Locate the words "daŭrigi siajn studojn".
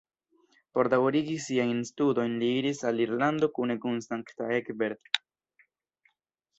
0.93-2.35